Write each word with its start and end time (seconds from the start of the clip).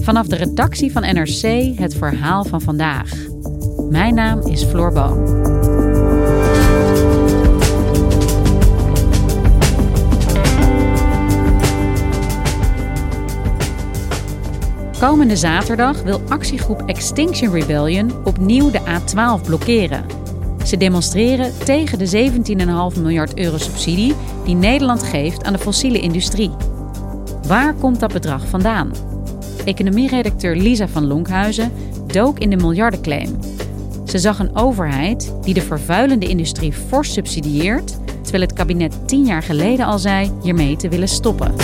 Vanaf 0.00 0.26
de 0.26 0.36
redactie 0.36 0.92
van 0.92 1.02
NRC 1.02 1.42
het 1.78 1.94
verhaal 1.94 2.44
van 2.44 2.60
vandaag. 2.60 3.10
Mijn 3.90 4.14
naam 4.14 4.40
is 4.40 4.64
Floor 4.64 4.92
Boon. 4.92 5.46
Komende 14.98 15.36
zaterdag 15.36 16.02
wil 16.02 16.20
actiegroep 16.28 16.82
Extinction 16.86 17.52
Rebellion 17.52 18.12
opnieuw 18.24 18.70
de 18.70 18.80
A12 18.80 19.44
blokkeren. 19.46 20.04
Ze 20.64 20.76
demonstreren 20.76 21.58
tegen 21.64 21.98
de 21.98 22.30
17,5 22.94 23.00
miljard 23.02 23.38
euro 23.38 23.58
subsidie 23.58 24.14
die 24.44 24.54
Nederland 24.54 25.02
geeft 25.02 25.44
aan 25.44 25.52
de 25.52 25.58
fossiele 25.58 26.00
industrie. 26.00 26.67
Waar 27.48 27.74
komt 27.74 28.00
dat 28.00 28.12
bedrag 28.12 28.48
vandaan? 28.48 28.92
Economieredacteur 29.64 30.56
Lisa 30.56 30.88
van 30.88 31.06
Lonkhuizen 31.06 31.72
dook 32.06 32.38
in 32.38 32.50
de 32.50 32.56
miljardenclaim. 32.56 33.38
Ze 34.04 34.18
zag 34.18 34.38
een 34.38 34.56
overheid 34.56 35.34
die 35.42 35.54
de 35.54 35.60
vervuilende 35.60 36.26
industrie 36.26 36.72
fors 36.72 37.12
subsidieert, 37.12 37.96
terwijl 38.22 38.42
het 38.42 38.52
kabinet 38.52 39.08
tien 39.08 39.24
jaar 39.24 39.42
geleden 39.42 39.86
al 39.86 39.98
zei 39.98 40.32
hiermee 40.42 40.76
te 40.76 40.88
willen 40.88 41.08
stoppen. 41.08 41.54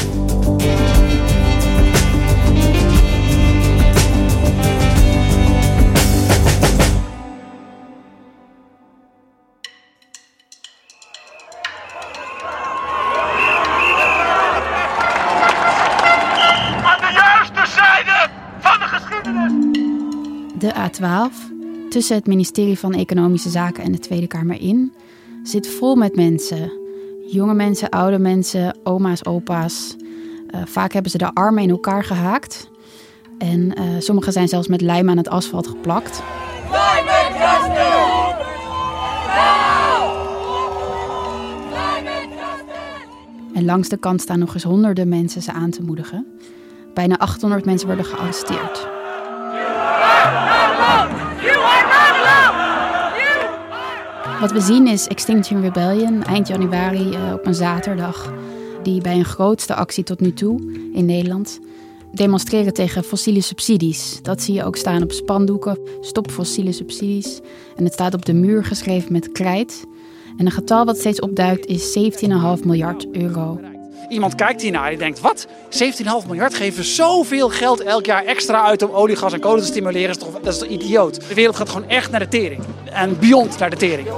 De 21.05 21.31
A12, 21.31 21.89
tussen 21.89 22.17
het 22.17 22.27
ministerie 22.27 22.79
van 22.79 22.95
Economische 22.95 23.49
Zaken 23.49 23.85
en 23.85 23.93
de 23.93 23.99
Tweede 23.99 24.27
Kamer 24.27 24.61
in, 24.61 24.93
zit 25.43 25.69
vol 25.69 25.95
met 25.95 26.17
mensen. 26.17 26.73
Jonge 27.27 27.55
mensen, 27.55 27.89
oude 27.91 28.19
mensen, 28.19 28.77
oma's, 28.83 29.25
opa's. 29.25 29.97
Uh, 30.55 30.61
vaak 30.65 30.93
hebben 30.93 31.11
ze 31.11 31.19
de 31.19 31.35
armen 31.35 31.63
in 31.63 31.71
elkaar 31.71 32.05
gehaakt. 32.05 32.71
En 33.39 33.61
uh, 33.61 33.85
sommigen 33.99 34.33
zijn 34.33 34.49
zelfs 34.49 34.69
met 34.69 34.81
lijm 34.81 35.11
aan 35.11 35.17
het 35.17 35.29
asfalt 35.29 35.67
geplakt. 35.67 36.23
En 43.55 43.65
langs 43.65 43.89
de 43.89 43.97
kant 43.97 44.21
staan 44.21 44.39
nog 44.39 44.55
eens 44.55 44.63
honderden 44.63 45.09
mensen 45.09 45.43
ze 45.43 45.53
aan 45.53 45.71
te 45.71 45.83
moedigen. 45.83 46.27
Bijna 46.95 47.19
800 47.19 47.65
mensen 47.65 47.87
worden 47.87 48.07
gearresteerd. 48.07 49.03
Wat 54.41 54.53
we 54.53 54.61
zien 54.61 54.87
is 54.87 55.07
Extinction 55.07 55.61
Rebellion 55.61 56.23
eind 56.23 56.49
januari 56.49 57.09
uh, 57.09 57.33
op 57.33 57.47
een 57.47 57.55
zaterdag. 57.55 58.33
Die 58.83 59.01
bij 59.01 59.17
een 59.17 59.25
grootste 59.25 59.75
actie 59.75 60.05
tot 60.05 60.21
nu 60.21 60.33
toe 60.33 60.61
in 60.93 61.05
Nederland 61.05 61.61
demonstreren 62.13 62.75
tegen 62.75 63.05
fossiele 63.05 63.41
subsidies. 63.41 64.19
Dat 64.23 64.43
zie 64.43 64.55
je 64.55 64.65
ook 64.65 64.77
staan 64.77 65.03
op 65.03 65.13
spandoeken. 65.13 65.79
Stop 66.01 66.31
fossiele 66.31 66.73
subsidies. 66.73 67.41
En 67.77 67.85
het 67.85 67.93
staat 67.93 68.15
op 68.15 68.25
de 68.25 68.35
muur 68.35 68.65
geschreven 68.65 69.13
met 69.13 69.33
krijt. 69.33 69.85
En 70.37 70.47
een 70.47 70.53
getal 70.53 70.85
wat 70.85 70.99
steeds 70.99 71.21
opduikt 71.21 71.67
is 71.67 71.99
17,5 72.59 72.65
miljard 72.65 73.17
euro. 73.17 73.61
Iemand 74.15 74.35
kijkt 74.35 74.63
hiernaar 74.63 74.93
en 74.93 74.99
denkt: 74.99 75.21
wat? 75.21 75.47
17,5 75.47 76.27
miljard 76.27 76.55
geven 76.55 76.85
zoveel 76.85 77.49
geld 77.49 77.81
elk 77.81 78.07
jaar 78.07 78.25
extra 78.25 78.65
uit 78.65 78.83
om 78.83 78.91
olie, 78.91 79.17
gas 79.17 79.33
en 79.33 79.41
kolen 79.41 79.61
te 79.61 79.67
stimuleren? 79.67 80.09
Dat 80.09 80.17
is, 80.17 80.23
toch, 80.23 80.43
dat 80.43 80.53
is 80.53 80.59
toch 80.59 80.69
idioot? 80.69 81.29
De 81.29 81.35
wereld 81.35 81.57
gaat 81.57 81.69
gewoon 81.69 81.89
echt 81.89 82.11
naar 82.11 82.21
de 82.21 82.29
tering. 82.29 82.63
En 82.85 83.19
beyond 83.19 83.59
naar 83.59 83.71
de 83.71 83.77
tering. 83.77 84.09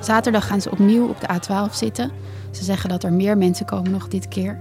Zaterdag 0.00 0.46
gaan 0.46 0.60
ze 0.60 0.70
opnieuw 0.70 1.08
op 1.08 1.20
de 1.20 1.26
A12 1.26 1.72
zitten. 1.72 2.12
Ze 2.50 2.64
zeggen 2.64 2.88
dat 2.88 3.02
er 3.02 3.12
meer 3.12 3.38
mensen 3.38 3.66
komen 3.66 3.90
nog 3.90 4.08
dit 4.08 4.28
keer. 4.28 4.56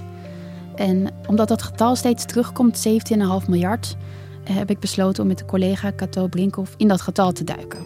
En 0.76 1.08
omdat 1.28 1.48
dat 1.48 1.62
getal 1.62 1.96
steeds 1.96 2.26
terugkomt, 2.26 2.88
17,5 2.88 3.50
miljard, 3.50 3.96
heb 4.44 4.70
ik 4.70 4.80
besloten 4.80 5.22
om 5.22 5.28
met 5.28 5.38
de 5.38 5.46
collega 5.46 5.92
Cato 5.96 6.28
Brinkhoff 6.28 6.74
in 6.78 6.88
dat 6.88 7.02
getal 7.02 7.32
te 7.32 7.44
duiken. 7.44 7.86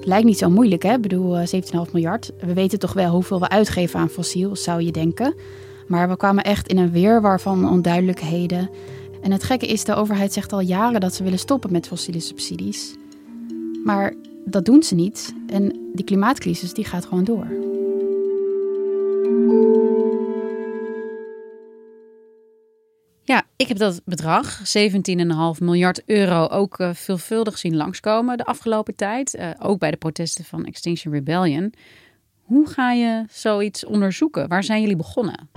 Lijkt 0.00 0.26
niet 0.26 0.38
zo 0.38 0.50
moeilijk, 0.50 0.82
hè? 0.82 0.92
Ik 0.92 1.00
bedoel, 1.00 1.36
17,5 1.36 1.46
miljard. 1.92 2.32
We 2.40 2.52
weten 2.52 2.78
toch 2.78 2.92
wel 2.92 3.10
hoeveel 3.10 3.40
we 3.40 3.48
uitgeven 3.48 4.00
aan 4.00 4.08
fossiel, 4.08 4.56
zou 4.56 4.82
je 4.82 4.92
denken. 4.92 5.34
Maar 5.88 6.08
we 6.08 6.16
kwamen 6.16 6.44
echt 6.44 6.68
in 6.68 6.78
een 6.78 6.90
weerwar 6.90 7.40
van 7.40 7.68
onduidelijkheden. 7.68 8.70
En 9.22 9.32
het 9.32 9.42
gekke 9.42 9.66
is, 9.66 9.84
de 9.84 9.94
overheid 9.94 10.32
zegt 10.32 10.52
al 10.52 10.60
jaren 10.60 11.00
dat 11.00 11.14
ze 11.14 11.22
willen 11.22 11.38
stoppen 11.38 11.72
met 11.72 11.86
fossiele 11.86 12.20
subsidies. 12.20 12.94
Maar 13.84 14.14
dat 14.44 14.64
doen 14.64 14.82
ze 14.82 14.94
niet. 14.94 15.34
En 15.46 15.90
die 15.92 16.04
klimaatcrisis 16.04 16.74
die 16.74 16.84
gaat 16.84 17.06
gewoon 17.06 17.24
door. 17.24 17.46
Ja, 23.22 23.42
ik 23.56 23.68
heb 23.68 23.76
dat 23.76 24.00
bedrag, 24.04 24.78
17,5 24.78 25.62
miljard 25.62 26.02
euro, 26.06 26.46
ook 26.46 26.78
uh, 26.78 26.90
veelvuldig 26.92 27.58
zien 27.58 27.76
langskomen 27.76 28.36
de 28.36 28.44
afgelopen 28.44 28.94
tijd. 28.94 29.34
Uh, 29.34 29.50
ook 29.58 29.78
bij 29.78 29.90
de 29.90 29.96
protesten 29.96 30.44
van 30.44 30.64
Extinction 30.64 31.14
Rebellion. 31.14 31.72
Hoe 32.42 32.66
ga 32.66 32.92
je 32.92 33.24
zoiets 33.30 33.84
onderzoeken? 33.84 34.48
Waar 34.48 34.64
zijn 34.64 34.80
jullie 34.80 34.96
begonnen? 34.96 35.48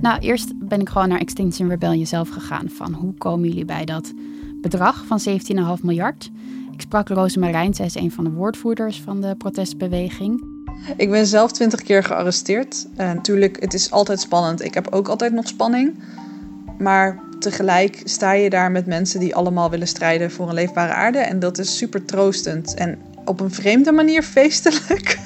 Nou, 0.00 0.18
eerst 0.20 0.52
ben 0.54 0.80
ik 0.80 0.88
gewoon 0.88 1.08
naar 1.08 1.20
Extinction 1.20 1.68
Rebellion 1.68 2.06
zelf 2.06 2.28
gegaan. 2.28 2.68
Van 2.68 2.92
hoe 2.92 3.14
komen 3.14 3.48
jullie 3.48 3.64
bij 3.64 3.84
dat 3.84 4.12
bedrag 4.60 5.04
van 5.06 5.20
17,5 5.28 5.82
miljard? 5.82 6.30
Ik 6.72 6.80
sprak 6.80 7.08
Rosemarijn, 7.08 7.74
zij 7.74 7.86
is 7.86 7.94
een 7.94 8.10
van 8.10 8.24
de 8.24 8.30
woordvoerders 8.30 9.00
van 9.00 9.20
de 9.20 9.34
protestbeweging. 9.34 10.44
Ik 10.96 11.10
ben 11.10 11.26
zelf 11.26 11.52
twintig 11.52 11.82
keer 11.82 12.04
gearresteerd. 12.04 12.86
En 12.96 13.14
natuurlijk, 13.14 13.60
het 13.60 13.74
is 13.74 13.90
altijd 13.90 14.20
spannend. 14.20 14.64
Ik 14.64 14.74
heb 14.74 14.88
ook 14.90 15.08
altijd 15.08 15.32
nog 15.32 15.48
spanning. 15.48 15.98
Maar 16.78 17.20
tegelijk 17.38 18.00
sta 18.04 18.32
je 18.32 18.50
daar 18.50 18.70
met 18.70 18.86
mensen 18.86 19.20
die 19.20 19.34
allemaal 19.34 19.70
willen 19.70 19.88
strijden 19.88 20.30
voor 20.30 20.48
een 20.48 20.54
leefbare 20.54 20.92
aarde. 20.92 21.18
En 21.18 21.38
dat 21.38 21.58
is 21.58 21.76
super 21.76 22.04
troostend. 22.04 22.74
En 22.74 22.98
op 23.24 23.40
een 23.40 23.50
vreemde 23.50 23.92
manier 23.92 24.22
feestelijk. 24.22 25.18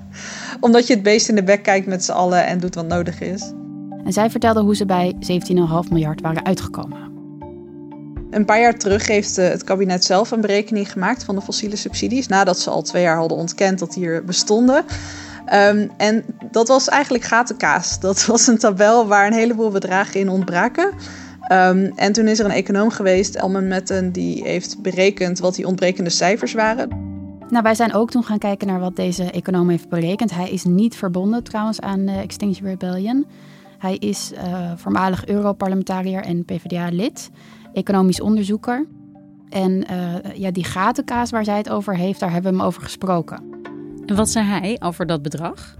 Omdat 0.60 0.86
je 0.86 0.94
het 0.94 1.02
beest 1.02 1.28
in 1.28 1.34
de 1.34 1.44
bek 1.44 1.62
kijkt 1.62 1.86
met 1.86 2.04
z'n 2.04 2.12
allen 2.12 2.46
en 2.46 2.58
doet 2.58 2.74
wat 2.74 2.86
nodig 2.86 3.20
is. 3.20 3.52
En 4.04 4.12
zij 4.12 4.30
vertelde 4.30 4.60
hoe 4.60 4.76
ze 4.76 4.86
bij 4.86 5.14
17,5 5.14 5.90
miljard 5.90 6.20
waren 6.20 6.44
uitgekomen. 6.44 7.12
Een 8.30 8.44
paar 8.44 8.60
jaar 8.60 8.78
terug 8.78 9.06
heeft 9.06 9.38
eh, 9.38 9.48
het 9.48 9.64
kabinet 9.64 10.04
zelf 10.04 10.30
een 10.30 10.40
berekening 10.40 10.92
gemaakt 10.92 11.24
van 11.24 11.34
de 11.34 11.40
fossiele 11.40 11.76
subsidies. 11.76 12.26
Nadat 12.26 12.58
ze 12.58 12.70
al 12.70 12.82
twee 12.82 13.02
jaar 13.02 13.16
hadden 13.16 13.38
ontkend 13.38 13.78
dat 13.78 13.92
die 13.92 14.06
er 14.06 14.24
bestonden. 14.24 14.84
Um, 15.52 15.90
en 15.96 16.24
dat 16.50 16.68
was 16.68 16.88
eigenlijk 16.88 17.24
gatenkaas. 17.24 17.98
Dat 18.00 18.26
was 18.26 18.46
een 18.46 18.58
tabel 18.58 19.06
waar 19.06 19.26
een 19.26 19.32
heleboel 19.32 19.70
bedragen 19.70 20.20
in 20.20 20.28
ontbraken. 20.28 20.92
Um, 21.52 21.92
en 21.96 22.12
toen 22.12 22.28
is 22.28 22.38
er 22.38 22.44
een 22.44 22.50
econoom 22.50 22.90
geweest, 22.90 23.34
Elman 23.34 23.68
Metten, 23.68 24.12
die 24.12 24.42
heeft 24.42 24.82
berekend 24.82 25.38
wat 25.38 25.54
die 25.54 25.66
ontbrekende 25.66 26.10
cijfers 26.10 26.52
waren. 26.52 26.88
Nou, 27.48 27.62
wij 27.62 27.74
zijn 27.74 27.94
ook 27.94 28.10
toen 28.10 28.24
gaan 28.24 28.38
kijken 28.38 28.66
naar 28.66 28.80
wat 28.80 28.96
deze 28.96 29.30
econoom 29.30 29.68
heeft 29.68 29.88
berekend. 29.88 30.34
Hij 30.34 30.50
is 30.50 30.64
niet 30.64 30.96
verbonden 30.96 31.42
trouwens 31.42 31.80
aan 31.80 32.00
uh, 32.00 32.18
Extinction 32.18 32.68
Rebellion. 32.68 33.26
Hij 33.84 33.96
is 33.96 34.32
uh, 34.32 34.72
voormalig 34.76 35.26
Europarlementariër 35.26 36.22
en 36.22 36.44
PvdA-lid, 36.44 37.30
economisch 37.72 38.20
onderzoeker. 38.20 38.86
En 39.48 39.86
uh, 39.90 40.34
ja, 40.34 40.50
die 40.50 40.64
gatenkaas 40.64 41.30
waar 41.30 41.44
zij 41.44 41.56
het 41.56 41.70
over 41.70 41.96
heeft, 41.96 42.20
daar 42.20 42.32
hebben 42.32 42.52
we 42.52 42.58
hem 42.58 42.66
over 42.66 42.82
gesproken. 42.82 43.42
En 44.06 44.16
wat 44.16 44.28
zei 44.28 44.46
hij 44.46 44.76
over 44.80 45.06
dat 45.06 45.22
bedrag? 45.22 45.76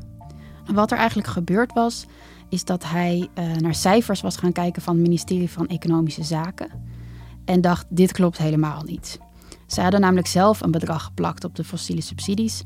Wat 0.73 0.91
er 0.91 0.99
eigenlijk 0.99 1.29
gebeurd 1.29 1.73
was, 1.73 2.07
is 2.49 2.65
dat 2.65 2.85
hij 2.85 3.29
uh, 3.39 3.57
naar 3.57 3.75
cijfers 3.75 4.21
was 4.21 4.37
gaan 4.37 4.53
kijken 4.53 4.83
van 4.83 4.95
het 4.95 5.03
ministerie 5.03 5.51
van 5.51 5.67
Economische 5.67 6.25
Zaken. 6.25 6.71
En 7.45 7.61
dacht, 7.61 7.87
dit 7.89 8.13
klopt 8.13 8.39
helemaal 8.39 8.83
niet. 8.83 9.19
Ze 9.67 9.81
hadden 9.81 10.01
namelijk 10.01 10.27
zelf 10.27 10.61
een 10.61 10.71
bedrag 10.71 11.05
geplakt 11.05 11.45
op 11.45 11.57
de 11.57 11.65
fossiele 11.65 12.01
subsidies. 12.01 12.63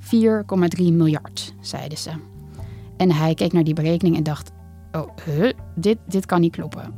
4,3 0.00 0.12
miljard, 0.76 1.54
zeiden 1.60 1.98
ze. 1.98 2.10
En 2.96 3.12
hij 3.12 3.34
keek 3.34 3.52
naar 3.52 3.64
die 3.64 3.74
berekening 3.74 4.16
en 4.16 4.22
dacht, 4.22 4.52
oh, 4.92 5.08
huh, 5.24 5.52
dit, 5.74 5.98
dit 6.06 6.26
kan 6.26 6.40
niet 6.40 6.52
kloppen. 6.52 6.94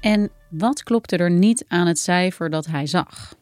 En 0.00 0.30
wat 0.48 0.82
klopte 0.82 1.16
er 1.16 1.30
niet 1.30 1.64
aan 1.68 1.86
het 1.86 1.98
cijfer 1.98 2.50
dat 2.50 2.66
hij 2.66 2.86
zag? 2.86 3.34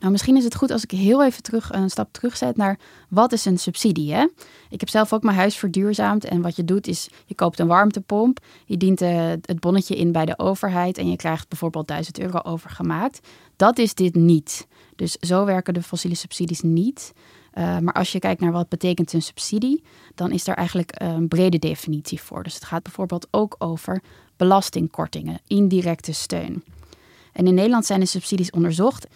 Nou, 0.00 0.12
misschien 0.12 0.36
is 0.36 0.44
het 0.44 0.54
goed 0.54 0.70
als 0.70 0.82
ik 0.82 0.90
heel 0.90 1.24
even 1.24 1.42
terug, 1.42 1.72
een 1.72 1.90
stap 1.90 2.12
terugzet 2.12 2.56
naar 2.56 2.78
wat 3.08 3.32
is 3.32 3.44
een 3.44 3.58
subsidie. 3.58 4.12
Hè? 4.12 4.26
Ik 4.70 4.80
heb 4.80 4.88
zelf 4.88 5.12
ook 5.12 5.22
mijn 5.22 5.36
huis 5.36 5.56
verduurzaamd. 5.56 6.24
En 6.24 6.40
wat 6.40 6.56
je 6.56 6.64
doet 6.64 6.86
is, 6.86 7.08
je 7.26 7.34
koopt 7.34 7.58
een 7.58 7.66
warmtepomp. 7.66 8.38
Je 8.64 8.76
dient 8.76 9.02
uh, 9.02 9.28
het 9.28 9.60
bonnetje 9.60 9.96
in 9.96 10.12
bij 10.12 10.24
de 10.24 10.38
overheid. 10.38 10.98
En 10.98 11.10
je 11.10 11.16
krijgt 11.16 11.48
bijvoorbeeld 11.48 11.88
1000 11.88 12.18
euro 12.18 12.38
overgemaakt. 12.42 13.20
Dat 13.56 13.78
is 13.78 13.94
dit 13.94 14.14
niet. 14.14 14.66
Dus 14.96 15.12
zo 15.12 15.44
werken 15.44 15.74
de 15.74 15.82
fossiele 15.82 16.16
subsidies 16.16 16.60
niet. 16.60 17.12
Uh, 17.54 17.78
maar 17.78 17.94
als 17.94 18.12
je 18.12 18.18
kijkt 18.18 18.40
naar 18.40 18.52
wat 18.52 18.68
betekent 18.68 19.12
een 19.12 19.22
subsidie, 19.22 19.82
dan 20.14 20.30
is 20.30 20.46
er 20.46 20.54
eigenlijk 20.54 20.92
een 20.94 21.28
brede 21.28 21.58
definitie 21.58 22.20
voor. 22.20 22.42
Dus 22.42 22.54
het 22.54 22.64
gaat 22.64 22.82
bijvoorbeeld 22.82 23.26
ook 23.30 23.54
over 23.58 24.02
belastingkortingen, 24.36 25.40
indirecte 25.46 26.12
steun. 26.12 26.64
En 27.32 27.46
in 27.46 27.54
Nederland 27.54 27.86
zijn 27.86 28.00
de 28.00 28.06
subsidies 28.06 28.50
onderzocht. 28.50 29.06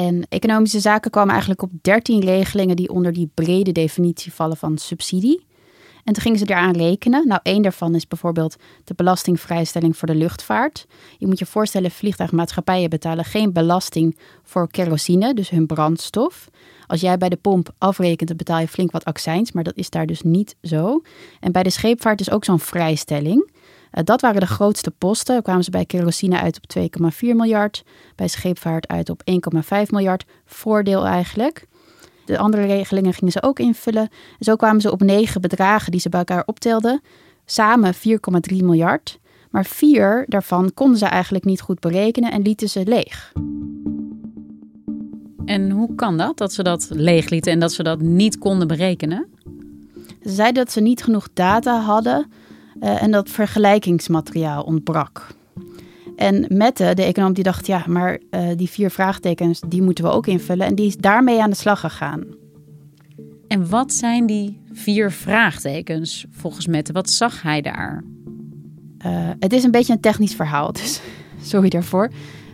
En 0.00 0.26
economische 0.28 0.80
zaken 0.80 1.10
kwamen 1.10 1.30
eigenlijk 1.30 1.62
op 1.62 1.70
13 1.82 2.20
regelingen 2.20 2.76
die 2.76 2.90
onder 2.90 3.12
die 3.12 3.30
brede 3.34 3.72
definitie 3.72 4.32
vallen 4.32 4.56
van 4.56 4.78
subsidie. 4.78 5.46
En 6.04 6.12
toen 6.12 6.22
gingen 6.22 6.38
ze 6.38 6.44
eraan 6.44 6.76
rekenen. 6.76 7.26
Nou, 7.26 7.40
één 7.42 7.62
daarvan 7.62 7.94
is 7.94 8.08
bijvoorbeeld 8.08 8.56
de 8.84 8.94
belastingvrijstelling 8.94 9.96
voor 9.96 10.08
de 10.08 10.14
luchtvaart. 10.14 10.86
Je 11.18 11.26
moet 11.26 11.38
je 11.38 11.46
voorstellen, 11.46 11.90
vliegtuigmaatschappijen 11.90 12.90
betalen 12.90 13.24
geen 13.24 13.52
belasting 13.52 14.18
voor 14.42 14.70
kerosine, 14.70 15.34
dus 15.34 15.50
hun 15.50 15.66
brandstof. 15.66 16.48
Als 16.86 17.00
jij 17.00 17.18
bij 17.18 17.28
de 17.28 17.36
pomp 17.36 17.70
afrekent, 17.78 18.28
dan 18.28 18.36
betaal 18.36 18.60
je 18.60 18.68
flink 18.68 18.90
wat 18.90 19.04
accijns, 19.04 19.52
maar 19.52 19.64
dat 19.64 19.76
is 19.76 19.90
daar 19.90 20.06
dus 20.06 20.22
niet 20.22 20.56
zo. 20.62 21.02
En 21.40 21.52
bij 21.52 21.62
de 21.62 21.70
scheepvaart 21.70 22.20
is 22.20 22.30
ook 22.30 22.44
zo'n 22.44 22.60
vrijstelling. 22.60 23.50
Uh, 23.92 24.04
dat 24.04 24.20
waren 24.20 24.40
de 24.40 24.46
grootste 24.46 24.90
posten. 24.90 25.34
Dan 25.34 25.42
kwamen 25.42 25.64
ze 25.64 25.70
bij 25.70 25.84
kerosine 25.84 26.40
uit 26.40 26.60
op 26.62 26.78
2,4 27.12 27.18
miljard, 27.20 27.84
bij 28.14 28.28
scheepvaart 28.28 28.88
uit 28.88 29.10
op 29.10 29.22
1,5 29.54 29.60
miljard. 29.90 30.24
Voordeel 30.44 31.06
eigenlijk. 31.06 31.66
De 32.24 32.38
andere 32.38 32.66
regelingen 32.66 33.14
gingen 33.14 33.32
ze 33.32 33.42
ook 33.42 33.58
invullen. 33.58 34.02
En 34.38 34.44
zo 34.44 34.56
kwamen 34.56 34.80
ze 34.80 34.92
op 34.92 35.00
negen 35.00 35.40
bedragen 35.40 35.90
die 35.90 36.00
ze 36.00 36.08
bij 36.08 36.18
elkaar 36.18 36.42
optelden. 36.46 37.00
Samen 37.44 37.94
4,3 37.94 38.00
miljard. 38.56 39.18
Maar 39.50 39.64
vier 39.64 40.24
daarvan 40.28 40.74
konden 40.74 40.98
ze 40.98 41.06
eigenlijk 41.06 41.44
niet 41.44 41.60
goed 41.60 41.80
berekenen 41.80 42.32
en 42.32 42.42
lieten 42.42 42.68
ze 42.68 42.84
leeg. 42.84 43.32
En 45.44 45.70
hoe 45.70 45.94
kan 45.94 46.16
dat, 46.16 46.38
dat 46.38 46.52
ze 46.52 46.62
dat 46.62 46.88
leeg 46.90 47.28
lieten 47.28 47.52
en 47.52 47.60
dat 47.60 47.72
ze 47.72 47.82
dat 47.82 48.00
niet 48.00 48.38
konden 48.38 48.68
berekenen? 48.68 49.26
Ze 50.22 50.30
zeiden 50.30 50.64
dat 50.64 50.72
ze 50.72 50.80
niet 50.80 51.02
genoeg 51.02 51.28
data 51.32 51.80
hadden 51.80 52.30
uh, 52.80 53.02
en 53.02 53.10
dat 53.10 53.28
vergelijkingsmateriaal 53.28 54.62
ontbrak. 54.62 55.26
En 56.16 56.44
Mette, 56.48 56.94
de 56.94 57.02
econoom, 57.02 57.32
die 57.32 57.44
dacht, 57.44 57.66
ja, 57.66 57.84
maar 57.86 58.18
uh, 58.30 58.48
die 58.56 58.70
vier 58.70 58.90
vraagtekens, 58.90 59.60
die 59.68 59.82
moeten 59.82 60.04
we 60.04 60.10
ook 60.10 60.26
invullen. 60.26 60.66
En 60.66 60.74
die 60.74 60.86
is 60.86 60.96
daarmee 60.96 61.42
aan 61.42 61.50
de 61.50 61.56
slag 61.56 61.80
gegaan. 61.80 62.24
En 63.48 63.68
wat 63.68 63.92
zijn 63.92 64.26
die 64.26 64.60
vier 64.72 65.10
vraagtekens 65.12 66.26
volgens 66.30 66.66
Mette? 66.66 66.92
Wat 66.92 67.10
zag 67.10 67.42
hij 67.42 67.60
daar? 67.60 68.04
Uh, 69.06 69.30
het 69.38 69.52
is 69.52 69.64
een 69.64 69.70
beetje 69.70 69.92
een 69.92 70.00
technisch 70.00 70.34
verhaal, 70.34 70.72
dus 70.80 71.00
sorry 71.42 71.68
daarvoor. 71.68 72.10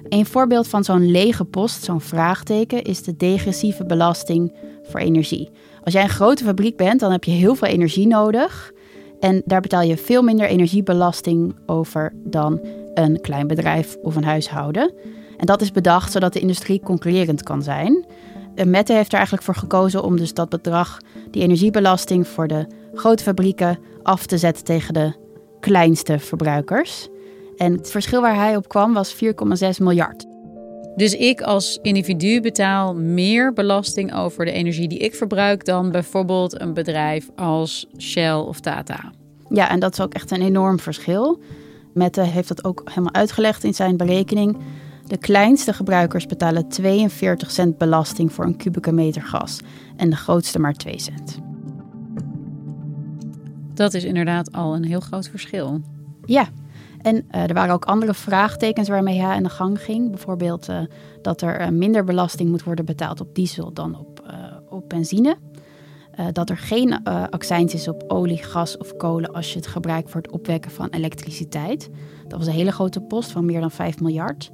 Een 0.08 0.26
voorbeeld 0.26 0.68
van 0.68 0.84
zo'n 0.84 1.10
lege 1.10 1.44
post, 1.44 1.84
zo'n 1.84 2.00
vraagteken, 2.00 2.82
is 2.82 3.02
de 3.02 3.16
degressieve 3.16 3.84
belasting 3.84 4.54
voor 4.82 5.00
energie. 5.00 5.50
Als 5.82 5.94
jij 5.94 6.02
een 6.02 6.08
grote 6.08 6.44
fabriek 6.44 6.76
bent, 6.76 7.00
dan 7.00 7.12
heb 7.12 7.24
je 7.24 7.30
heel 7.30 7.54
veel 7.54 7.68
energie 7.68 8.06
nodig. 8.06 8.72
En 9.20 9.42
daar 9.44 9.60
betaal 9.60 9.82
je 9.82 9.96
veel 9.96 10.22
minder 10.22 10.46
energiebelasting 10.46 11.54
over 11.66 12.12
dan 12.24 12.60
een 12.94 13.20
klein 13.20 13.46
bedrijf 13.46 13.96
of 14.02 14.16
een 14.16 14.24
huishouden. 14.24 14.92
En 15.36 15.46
dat 15.46 15.60
is 15.60 15.72
bedacht 15.72 16.12
zodat 16.12 16.32
de 16.32 16.40
industrie 16.40 16.80
concurrerend 16.80 17.42
kan 17.42 17.62
zijn. 17.62 18.06
Mette 18.64 18.92
heeft 18.92 19.08
er 19.08 19.14
eigenlijk 19.14 19.44
voor 19.44 19.54
gekozen 19.54 20.02
om 20.02 20.16
dus 20.16 20.34
dat 20.34 20.48
bedrag, 20.48 20.98
die 21.30 21.42
energiebelasting 21.42 22.28
voor 22.28 22.48
de 22.48 22.66
grote 22.94 23.22
fabrieken, 23.22 23.78
af 24.02 24.26
te 24.26 24.38
zetten 24.38 24.64
tegen 24.64 24.94
de 24.94 25.12
kleinste 25.60 26.18
verbruikers. 26.18 27.08
En 27.56 27.72
het 27.72 27.90
verschil 27.90 28.20
waar 28.20 28.36
hij 28.36 28.56
op 28.56 28.68
kwam 28.68 28.92
was 28.92 29.14
4,6 29.14 29.20
miljard. 29.78 30.35
Dus 30.96 31.14
ik 31.14 31.40
als 31.40 31.78
individu 31.82 32.40
betaal 32.40 32.94
meer 32.94 33.52
belasting 33.52 34.14
over 34.14 34.44
de 34.44 34.50
energie 34.50 34.88
die 34.88 34.98
ik 34.98 35.14
verbruik 35.14 35.64
dan 35.64 35.90
bijvoorbeeld 35.90 36.60
een 36.60 36.74
bedrijf 36.74 37.28
als 37.34 37.86
Shell 37.98 38.34
of 38.34 38.60
Tata. 38.60 39.12
Ja, 39.48 39.70
en 39.70 39.80
dat 39.80 39.92
is 39.92 40.00
ook 40.00 40.14
echt 40.14 40.30
een 40.30 40.42
enorm 40.42 40.78
verschil. 40.78 41.40
Mette 41.94 42.20
heeft 42.20 42.48
dat 42.48 42.64
ook 42.64 42.82
helemaal 42.84 43.14
uitgelegd 43.14 43.64
in 43.64 43.74
zijn 43.74 43.96
berekening. 43.96 44.56
De 45.06 45.16
kleinste 45.16 45.72
gebruikers 45.72 46.26
betalen 46.26 46.68
42 46.68 47.50
cent 47.50 47.78
belasting 47.78 48.32
voor 48.32 48.44
een 48.44 48.56
kubieke 48.56 48.92
meter 48.92 49.22
gas 49.22 49.60
en 49.96 50.10
de 50.10 50.16
grootste 50.16 50.58
maar 50.58 50.74
2 50.74 51.00
cent. 51.00 51.38
Dat 53.74 53.94
is 53.94 54.04
inderdaad 54.04 54.52
al 54.52 54.74
een 54.74 54.84
heel 54.84 55.00
groot 55.00 55.28
verschil. 55.28 55.80
Ja, 56.24 56.48
en 57.06 57.24
uh, 57.34 57.42
er 57.42 57.54
waren 57.54 57.74
ook 57.74 57.84
andere 57.84 58.14
vraagtekens 58.14 58.88
waarmee 58.88 59.20
hij 59.20 59.34
aan 59.34 59.42
de 59.42 59.48
gang 59.48 59.82
ging. 59.82 60.10
Bijvoorbeeld 60.10 60.68
uh, 60.68 60.80
dat 61.22 61.40
er 61.40 61.60
uh, 61.60 61.68
minder 61.68 62.04
belasting 62.04 62.50
moet 62.50 62.62
worden 62.62 62.84
betaald 62.84 63.20
op 63.20 63.34
diesel 63.34 63.72
dan 63.72 63.98
op, 63.98 64.34
op 64.68 64.88
benzine. 64.88 65.36
dat 66.32 66.50
er 66.50 66.56
geen 66.56 67.04
accijns 67.30 67.74
is 67.74 67.88
op 67.88 68.04
olie, 68.08 68.42
gas 68.42 68.76
of 68.76 68.96
kolen 68.96 69.32
als 69.32 69.52
je 69.52 69.58
het 69.58 69.66
gebruikt 69.66 70.10
voor 70.10 70.20
het 70.20 70.30
opwekken 70.30 70.70
van 70.70 70.88
elektriciteit. 70.88 71.90
Dat 72.28 72.38
was 72.38 72.46
een 72.46 72.52
hele 72.52 72.72
grote 72.72 73.00
post 73.00 73.30
van 73.32 73.44
meer 73.44 73.60
dan 73.60 73.70
5 73.70 74.00
miljard. 74.00 74.50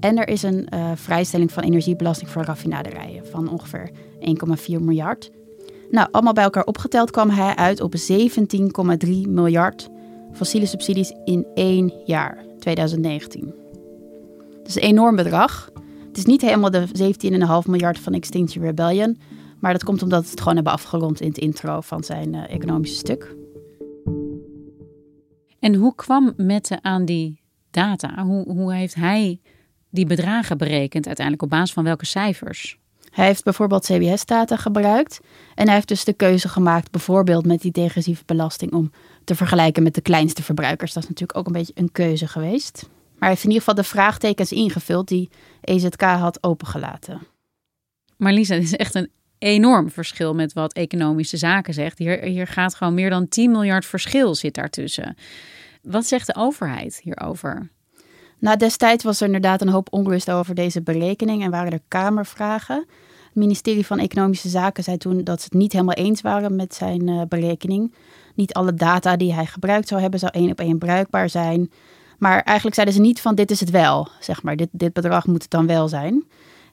En 0.00 0.18
er 0.18 0.28
is 0.28 0.42
een 0.42 0.68
vrijstelling 0.94 1.52
van 1.52 1.62
energiebelasting 1.62 2.30
voor 2.30 2.44
raffinaderijen 2.44 3.26
van 3.26 3.50
ongeveer 3.50 3.90
1,4 3.90 4.80
miljard. 4.80 5.30
Nou, 5.90 6.08
allemaal 6.10 6.32
bij 6.32 6.44
elkaar 6.44 6.64
opgeteld 6.64 7.10
kwam 7.10 7.30
hij 7.30 7.54
uit 7.54 7.80
op 7.80 7.94
17,3 7.96 9.08
miljard 9.28 9.90
fossiele 10.32 10.66
subsidies 10.66 11.12
in 11.24 11.46
één 11.54 11.92
jaar, 12.04 12.44
2019. 12.58 13.54
Dat 14.58 14.68
is 14.68 14.74
een 14.74 14.82
enorm 14.82 15.16
bedrag. 15.16 15.70
Het 16.08 16.16
is 16.16 16.24
niet 16.24 16.40
helemaal 16.40 16.70
de 16.70 16.86
17,5 17.64 17.70
miljard 17.70 17.98
van 17.98 18.12
Extinction 18.12 18.64
Rebellion, 18.64 19.18
maar 19.58 19.72
dat 19.72 19.84
komt 19.84 20.02
omdat 20.02 20.24
we 20.24 20.30
het 20.30 20.38
gewoon 20.38 20.54
hebben 20.54 20.72
afgerond 20.72 21.20
in 21.20 21.28
het 21.28 21.38
intro 21.38 21.80
van 21.80 22.04
zijn 22.04 22.34
uh, 22.34 22.50
economische 22.50 22.96
stuk. 22.96 23.36
En 25.58 25.74
hoe 25.74 25.94
kwam 25.94 26.32
Mette 26.36 26.82
aan 26.82 27.04
die 27.04 27.40
data? 27.70 28.24
Hoe, 28.24 28.52
hoe 28.52 28.74
heeft 28.74 28.94
hij 28.94 29.40
die 29.90 30.06
bedragen 30.06 30.58
berekend 30.58 31.06
uiteindelijk 31.06 31.44
op 31.44 31.50
basis 31.50 31.72
van 31.72 31.84
welke 31.84 32.06
cijfers? 32.06 32.79
Hij 33.10 33.26
heeft 33.26 33.44
bijvoorbeeld 33.44 33.84
CBS-data 33.84 34.56
gebruikt. 34.56 35.20
En 35.54 35.64
hij 35.64 35.74
heeft 35.74 35.88
dus 35.88 36.04
de 36.04 36.12
keuze 36.12 36.48
gemaakt, 36.48 36.90
bijvoorbeeld 36.90 37.46
met 37.46 37.60
die 37.60 37.72
degressieve 37.72 38.22
belasting, 38.26 38.72
om 38.72 38.90
te 39.24 39.34
vergelijken 39.34 39.82
met 39.82 39.94
de 39.94 40.00
kleinste 40.00 40.42
verbruikers. 40.42 40.92
Dat 40.92 41.02
is 41.02 41.08
natuurlijk 41.08 41.38
ook 41.38 41.46
een 41.46 41.52
beetje 41.52 41.72
een 41.76 41.92
keuze 41.92 42.26
geweest. 42.26 42.82
Maar 42.82 43.28
hij 43.28 43.28
heeft 43.28 43.42
in 43.44 43.50
ieder 43.50 43.64
geval 43.64 43.82
de 43.82 43.88
vraagtekens 43.88 44.52
ingevuld 44.52 45.08
die 45.08 45.30
EZK 45.60 46.02
had 46.02 46.42
opengelaten. 46.42 47.20
Maar 48.16 48.32
Lisa, 48.32 48.54
dit 48.54 48.62
is 48.62 48.76
echt 48.76 48.94
een 48.94 49.10
enorm 49.38 49.90
verschil 49.90 50.34
met 50.34 50.52
wat 50.52 50.72
economische 50.72 51.36
zaken 51.36 51.74
zegt. 51.74 51.98
Hier, 51.98 52.22
hier 52.22 52.46
gaat 52.46 52.74
gewoon 52.74 52.94
meer 52.94 53.10
dan 53.10 53.28
10 53.28 53.50
miljard 53.50 53.86
verschil 53.86 54.34
zit 54.34 54.54
daartussen. 54.54 55.16
Wat 55.82 56.06
zegt 56.06 56.26
de 56.26 56.34
overheid 56.34 57.00
hierover? 57.02 57.70
Nou, 58.40 58.56
destijds 58.56 59.04
was 59.04 59.20
er 59.20 59.26
inderdaad 59.26 59.60
een 59.60 59.68
hoop 59.68 59.88
onrust 59.90 60.30
over 60.30 60.54
deze 60.54 60.82
berekening 60.82 61.42
en 61.44 61.50
waren 61.50 61.72
er 61.72 61.80
kamervragen. 61.88 62.76
Het 63.24 63.34
ministerie 63.34 63.86
van 63.86 63.98
Economische 63.98 64.48
Zaken 64.48 64.84
zei 64.84 64.96
toen 64.96 65.24
dat 65.24 65.38
ze 65.40 65.44
het 65.44 65.54
niet 65.54 65.72
helemaal 65.72 65.94
eens 65.94 66.20
waren 66.20 66.56
met 66.56 66.74
zijn 66.74 67.08
uh, 67.08 67.22
berekening. 67.28 67.94
Niet 68.34 68.52
alle 68.52 68.74
data 68.74 69.16
die 69.16 69.34
hij 69.34 69.46
gebruikt 69.46 69.88
zou 69.88 70.00
hebben, 70.00 70.20
zou 70.20 70.32
één 70.32 70.50
op 70.50 70.60
één 70.60 70.78
bruikbaar 70.78 71.28
zijn. 71.28 71.70
Maar 72.18 72.42
eigenlijk 72.42 72.74
zeiden 72.74 72.94
ze 72.96 73.00
niet 73.00 73.20
van 73.20 73.34
dit 73.34 73.50
is 73.50 73.60
het 73.60 73.70
wel, 73.70 74.08
zeg 74.20 74.42
maar. 74.42 74.56
Dit, 74.56 74.68
dit 74.70 74.92
bedrag 74.92 75.26
moet 75.26 75.42
het 75.42 75.50
dan 75.50 75.66
wel 75.66 75.88
zijn. 75.88 76.24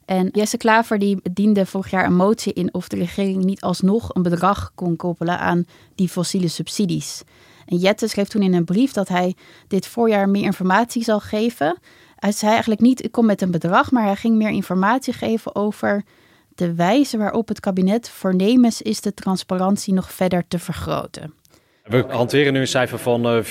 En 0.05 0.29
Jesse 0.31 0.57
Klaver 0.57 0.99
die 0.99 1.19
diende 1.31 1.65
vorig 1.65 1.89
jaar 1.89 2.05
een 2.05 2.15
motie 2.15 2.53
in 2.53 2.73
of 2.73 2.87
de 2.87 2.95
regering 2.95 3.43
niet 3.43 3.61
alsnog 3.61 4.15
een 4.15 4.21
bedrag 4.21 4.71
kon 4.75 4.95
koppelen 4.95 5.39
aan 5.39 5.65
die 5.95 6.09
fossiele 6.09 6.47
subsidies. 6.47 7.23
En 7.67 7.77
Jette 7.77 8.07
schreef 8.07 8.27
toen 8.27 8.41
in 8.41 8.53
een 8.53 8.65
brief 8.65 8.91
dat 8.91 9.07
hij 9.07 9.35
dit 9.67 9.87
voorjaar 9.87 10.29
meer 10.29 10.43
informatie 10.43 11.03
zal 11.03 11.19
geven. 11.19 11.77
Hij 12.15 12.31
zei 12.31 12.51
eigenlijk 12.51 12.81
niet, 12.81 13.03
ik 13.03 13.11
kom 13.11 13.25
met 13.25 13.41
een 13.41 13.51
bedrag, 13.51 13.91
maar 13.91 14.03
hij 14.03 14.15
ging 14.15 14.35
meer 14.35 14.49
informatie 14.49 15.13
geven 15.13 15.55
over 15.55 16.03
de 16.55 16.73
wijze 16.73 17.17
waarop 17.17 17.47
het 17.47 17.59
kabinet 17.59 18.09
voornemens 18.09 18.81
is 18.81 19.01
de 19.01 19.13
transparantie 19.13 19.93
nog 19.93 20.11
verder 20.11 20.43
te 20.47 20.59
vergroten. 20.59 21.33
We 21.83 22.05
hanteren 22.09 22.53
nu 22.53 22.59
een 22.59 22.67
cijfer 22.67 22.99
van 22.99 23.43
4,5 23.43 23.49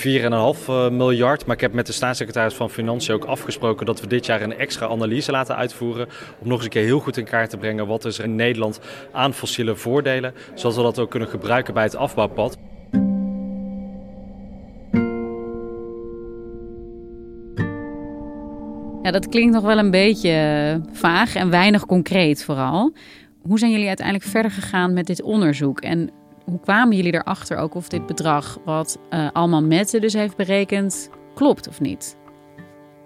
eh, 0.67 0.89
miljard. 0.89 1.45
Maar 1.45 1.55
ik 1.55 1.61
heb 1.61 1.73
met 1.73 1.85
de 1.85 1.91
staatssecretaris 1.91 2.53
van 2.53 2.69
Financiën 2.69 3.13
ook 3.13 3.25
afgesproken 3.25 3.85
dat 3.85 4.01
we 4.01 4.07
dit 4.07 4.25
jaar 4.25 4.41
een 4.41 4.57
extra 4.57 4.87
analyse 4.87 5.31
laten 5.31 5.55
uitvoeren. 5.55 6.07
Om 6.39 6.47
nog 6.47 6.55
eens 6.55 6.63
een 6.63 6.71
keer 6.71 6.83
heel 6.83 6.99
goed 6.99 7.17
in 7.17 7.25
kaart 7.25 7.49
te 7.49 7.57
brengen 7.57 7.87
wat 7.87 8.03
er 8.03 8.23
in 8.23 8.35
Nederland 8.35 8.79
aan 9.11 9.33
fossiele 9.33 9.75
voordelen. 9.75 10.33
Zodat 10.53 10.75
we 10.75 10.81
dat 10.81 10.99
ook 10.99 11.09
kunnen 11.09 11.29
gebruiken 11.29 11.73
bij 11.73 11.83
het 11.83 11.95
afbouwpad. 11.95 12.57
Ja, 19.07 19.13
dat 19.13 19.29
klinkt 19.29 19.53
nog 19.53 19.63
wel 19.63 19.77
een 19.77 19.91
beetje 19.91 20.29
eh, 20.29 20.93
vaag 20.97 21.35
en 21.35 21.49
weinig 21.49 21.85
concreet 21.85 22.43
vooral. 22.43 22.93
Hoe 23.41 23.59
zijn 23.59 23.71
jullie 23.71 23.87
uiteindelijk 23.87 24.25
verder 24.25 24.51
gegaan 24.51 24.93
met 24.93 25.07
dit 25.07 25.21
onderzoek? 25.21 25.81
En 25.81 26.09
hoe 26.43 26.59
kwamen 26.59 26.95
jullie 26.95 27.13
erachter 27.13 27.57
ook 27.57 27.75
of 27.75 27.87
dit 27.87 28.05
bedrag 28.05 28.59
wat 28.65 28.97
uh, 29.09 29.27
Alman 29.33 29.67
Mette 29.67 29.99
dus 29.99 30.13
heeft 30.13 30.35
berekend 30.35 31.09
klopt 31.33 31.67
of 31.67 31.79
niet? 31.79 32.17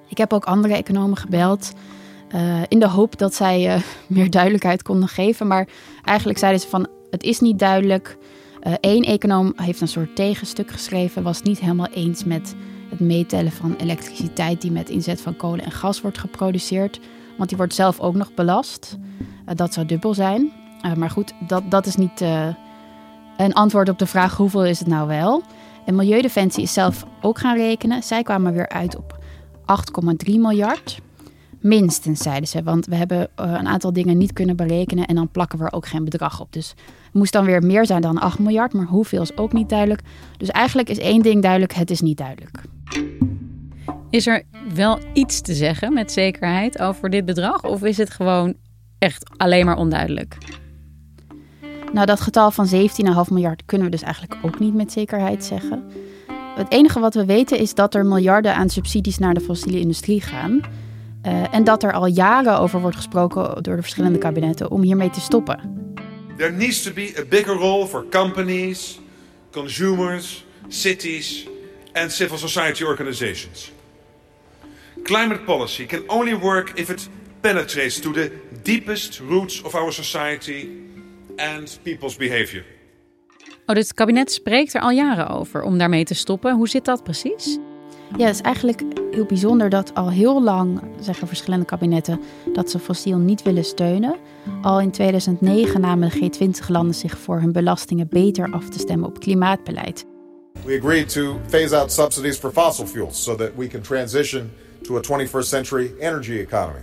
Ik 0.08 0.17
heb 0.17 0.34
ook 0.34 0.46
andere 0.46 0.74
economen 0.74 1.17
gebeld 1.17 1.74
uh, 2.36 2.62
in 2.67 2.79
de 2.79 2.88
hoop 2.88 3.17
dat 3.17 3.36
zij 3.36 3.81
meer 4.08 4.29
duidelijkheid 4.29 4.84
konden 4.84 5.10
geven. 5.10 5.48
Maar 5.48 5.67
eigenlijk 6.03 6.39
zeiden 6.39 6.62
ze 6.62 6.67
van 6.67 6.88
het 7.10 7.24
is 7.24 7.39
niet 7.39 7.60
duidelijk. 7.60 8.17
Eén 8.79 9.03
econoom 9.03 9.53
heeft 9.55 9.81
een 9.81 9.88
soort 9.88 10.15
tegenstuk 10.15 10.72
geschreven, 10.72 11.24
was 11.24 11.41
niet 11.41 11.60
helemaal 11.60 11.89
eens 11.93 12.24
met 12.24 12.55
het 12.91 13.00
meetellen 13.00 13.51
van 13.51 13.75
elektriciteit 13.75 14.62
die 14.62 14.71
met 14.71 14.89
inzet 14.89 15.21
van 15.21 15.36
kolen 15.36 15.65
en 15.65 15.71
gas 15.71 16.01
wordt 16.01 16.17
geproduceerd. 16.17 17.00
Want 17.38 17.50
die 17.50 17.57
wordt 17.57 17.74
zelf 17.74 18.00
ook 18.00 18.15
nog 18.15 18.33
belast. 18.33 18.98
dat 19.55 19.74
zou 19.74 19.86
dubbel 19.86 20.13
zijn. 20.13 20.51
maar 20.98 21.10
goed, 21.10 21.33
dat, 21.48 21.71
dat 21.71 21.86
is 21.86 21.95
niet 21.95 22.21
een 23.38 23.53
antwoord 23.53 23.89
op 23.89 24.00
de 24.00 24.05
vraag 24.05 24.38
hoeveel 24.38 24.65
is 24.65 24.79
het 24.79 24.88
nou 24.88 25.07
wel. 25.07 25.43
En 25.86 25.95
Milieudefensie 25.95 26.63
is 26.63 26.74
zelf 26.74 27.05
ook 27.21 27.39
gaan 27.39 27.57
rekenen. 27.57 28.03
Zij 28.03 28.24
kwamen 28.24 28.53
weer 28.53 28.69
uit 28.69 28.98
op 28.98 29.19
8,3 30.27 30.33
miljard. 30.33 31.00
Minstens, 31.60 32.21
zeiden 32.21 32.48
ze. 32.48 32.63
Want 32.63 32.86
we 32.86 32.95
hebben 32.95 33.29
eh, 33.36 33.51
een 33.51 33.67
aantal 33.67 33.93
dingen 33.93 34.17
niet 34.17 34.33
kunnen 34.33 34.55
berekenen 34.55 35.05
en 35.05 35.15
dan 35.15 35.29
plakken 35.29 35.60
we 35.60 35.65
er 35.65 35.74
ook 35.74 35.88
geen 35.88 36.03
bedrag 36.03 36.39
op. 36.39 36.53
Dus 36.53 36.69
het 37.03 37.13
moest 37.13 37.33
dan 37.33 37.45
weer 37.45 37.63
meer 37.63 37.86
zijn 37.86 38.01
dan 38.01 38.17
8 38.17 38.39
miljard, 38.39 38.74
maar 38.74 38.86
hoeveel 38.86 39.21
is 39.21 39.38
ook 39.38 39.53
niet 39.53 39.69
duidelijk. 39.69 40.01
Dus 40.38 40.50
eigenlijk 40.50 40.89
is 40.89 41.00
één 41.00 41.21
ding 41.21 41.41
duidelijk: 41.41 41.74
het 41.74 41.91
is 41.91 42.01
niet 42.01 42.17
duidelijk. 42.17 42.62
Is 44.11 44.27
er 44.27 44.43
wel 44.73 44.99
iets 45.13 45.41
te 45.41 45.53
zeggen 45.53 45.93
met 45.93 46.11
zekerheid 46.11 46.79
over 46.81 47.09
dit 47.09 47.25
bedrag? 47.25 47.63
Of 47.63 47.83
is 47.83 47.97
het 47.97 48.09
gewoon 48.09 48.55
echt 48.99 49.29
alleen 49.37 49.65
maar 49.65 49.77
onduidelijk? 49.77 50.37
Nou, 51.93 52.05
dat 52.05 52.21
getal 52.21 52.51
van 52.51 52.67
17,5 52.67 52.79
miljard 53.31 53.65
kunnen 53.65 53.85
we 53.85 53.91
dus 53.91 54.01
eigenlijk 54.01 54.35
ook 54.41 54.59
niet 54.59 54.73
met 54.73 54.91
zekerheid 54.91 55.43
zeggen. 55.43 55.83
Het 56.55 56.71
enige 56.71 56.99
wat 56.99 57.13
we 57.13 57.25
weten 57.25 57.59
is 57.59 57.73
dat 57.73 57.95
er 57.95 58.05
miljarden 58.05 58.55
aan 58.55 58.69
subsidies 58.69 59.17
naar 59.17 59.33
de 59.33 59.41
fossiele 59.41 59.79
industrie 59.79 60.21
gaan. 60.21 60.61
Uh, 61.25 61.53
en 61.53 61.63
dat 61.63 61.83
er 61.83 61.93
al 61.93 62.05
jaren 62.05 62.59
over 62.59 62.81
wordt 62.81 62.95
gesproken 62.95 63.63
door 63.63 63.75
de 63.75 63.81
verschillende 63.81 64.17
kabinetten 64.17 64.71
om 64.71 64.81
hiermee 64.81 65.09
te 65.09 65.19
stoppen. 65.19 65.59
There 66.37 66.51
needs 66.51 66.83
to 66.83 66.93
be 66.93 67.13
a 67.19 67.23
bigger 67.29 67.55
role 67.55 67.87
for 67.87 68.05
companies, 68.09 68.99
consumers, 69.51 70.45
cities 70.67 71.47
and 71.93 72.11
civil 72.11 72.37
society 72.37 72.83
organizations. 72.83 73.71
Climate 75.11 75.43
policy 75.45 75.85
can 75.85 76.03
only 76.07 76.39
work 76.39 76.71
if 76.75 76.89
it 76.89 77.09
penetrates 77.41 77.99
to 77.99 78.11
the 78.11 78.31
deepest 78.63 79.19
roots 79.19 79.61
of 79.61 79.75
our 79.75 79.91
society 79.91 80.69
and 81.35 81.79
people's 81.83 82.15
behavior. 82.15 82.63
Oh, 83.65 83.75
dus 83.75 83.87
het 83.87 83.93
kabinet 83.93 84.31
spreekt 84.31 84.73
er 84.73 84.81
al 84.81 84.91
jaren 84.91 85.27
over 85.29 85.61
om 85.61 85.77
daarmee 85.77 86.03
te 86.03 86.13
stoppen. 86.13 86.55
Hoe 86.55 86.69
zit 86.69 86.85
dat 86.85 87.03
precies? 87.03 87.59
Ja, 88.17 88.25
het 88.25 88.35
is 88.35 88.41
eigenlijk 88.41 88.81
heel 89.11 89.25
bijzonder 89.25 89.69
dat 89.69 89.95
al 89.95 90.09
heel 90.09 90.43
lang 90.43 90.81
zeggen 90.99 91.27
verschillende 91.27 91.65
kabinetten 91.65 92.21
dat 92.53 92.69
ze 92.69 92.79
fossiel 92.79 93.17
niet 93.17 93.43
willen 93.43 93.65
steunen. 93.65 94.15
Al 94.61 94.79
in 94.79 94.91
2009 94.91 95.81
namen 95.81 96.09
de 96.09 96.15
G20-landen 96.15 96.95
zich 96.95 97.17
voor 97.17 97.39
hun 97.39 97.51
belastingen 97.51 98.07
beter 98.09 98.51
af 98.51 98.69
te 98.69 98.79
stemmen 98.79 99.09
op 99.09 99.19
klimaatbeleid. 99.19 100.05
We 100.65 100.75
agreed 100.75 101.09
to 101.09 101.39
phase 101.49 101.73
out 101.73 101.91
subsidies 101.91 102.37
for 102.37 102.51
fossil 102.51 102.85
fuels 102.85 103.17
so 103.17 103.35
that 103.35 103.55
we 103.55 103.67
can 103.67 103.81
transition 103.81 104.51
to 104.83 104.97
a 104.97 105.01
21st 105.01 105.45
century 105.45 105.91
energy 105.99 106.39
economy. 106.39 106.81